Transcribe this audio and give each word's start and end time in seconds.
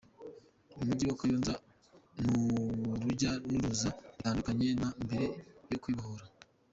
Umujyi 0.81 1.03
wa 1.09 1.17
Kayonza 1.19 1.53
ni 2.23 2.29
urujya 2.93 3.31
n’uruza, 3.47 3.89
bitandukanye 4.13 4.67
na 4.81 4.89
mbere 5.03 5.25
yo 5.71 5.77
kwibohora. 5.83 6.25